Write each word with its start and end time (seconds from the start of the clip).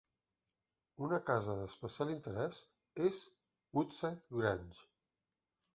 Una 1.07 1.19
casa 1.27 1.57
d'especial 1.59 2.15
interès 2.15 2.63
és 3.11 3.23
Woodside 3.79 4.41
Grange. 4.41 4.87